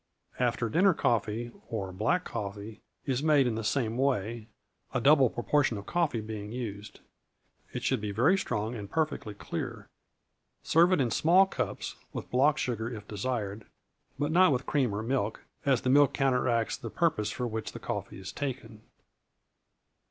[0.39, 4.47] After dinner coffee, or black coffee, is made in the same way,
[4.95, 7.01] a double proportion of coffee being used.
[7.71, 9.89] It should be very strong, and perfectly clear.
[10.63, 13.65] Serve it in small cups, with block sugar if desired,
[14.17, 17.79] but not with cream or milk, as the milk counteracts the purpose for which the
[17.79, 18.81] coffee is taken.